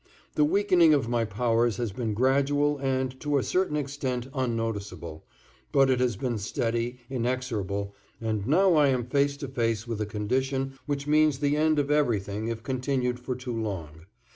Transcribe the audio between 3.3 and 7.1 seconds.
a certain extent unnoticeable, but it has been steady,